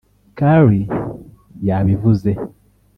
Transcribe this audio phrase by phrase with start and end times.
[0.37, 0.83] Carly
[1.67, 2.31] yabivuze